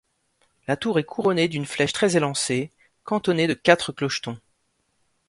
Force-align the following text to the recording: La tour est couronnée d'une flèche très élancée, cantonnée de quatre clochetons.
La 0.67 0.77
tour 0.77 0.97
est 0.97 1.03
couronnée 1.03 1.47
d'une 1.47 1.67
flèche 1.67 1.93
très 1.93 2.15
élancée, 2.17 2.71
cantonnée 3.03 3.45
de 3.45 3.53
quatre 3.53 3.91
clochetons. 3.91 4.39